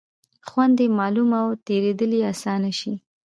خوند 0.47 0.77
یې 0.83 0.87
معلوم 0.99 1.29
او 1.41 1.47
تېرېدل 1.67 2.11
یې 2.17 2.23
آسانه 2.33 2.71
شي. 2.79 2.93